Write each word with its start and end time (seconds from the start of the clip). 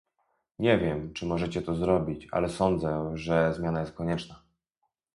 Nie 0.59 0.77
wiem, 0.77 1.13
czy 1.13 1.25
możecie 1.25 1.61
to 1.61 1.75
zrobić, 1.75 2.27
ale 2.31 2.49
sądzę, 2.49 3.11
że 3.15 3.53
zmiana 3.53 3.79
jest 3.81 3.93
konieczna 3.93 4.43